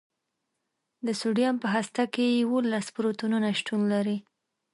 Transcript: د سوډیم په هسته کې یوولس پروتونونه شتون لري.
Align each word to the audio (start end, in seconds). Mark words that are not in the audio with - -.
د 1.05 1.07
سوډیم 1.19 1.55
په 1.63 1.67
هسته 1.75 2.03
کې 2.13 2.25
یوولس 2.41 2.85
پروتونونه 2.95 3.47
شتون 3.59 3.81
لري. 3.93 4.17